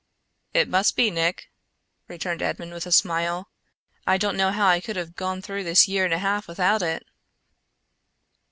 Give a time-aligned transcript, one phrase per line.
[0.55, 1.51] "It must be, Nick,"
[2.07, 3.51] returned Edmond with a smile.
[4.07, 6.81] "I don't know how I could have gone through this year and a half without
[6.81, 7.05] it."